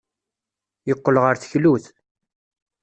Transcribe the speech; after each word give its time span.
Yeqqel 0.87 1.17
ɣer 1.23 1.35
teklut. 1.37 1.85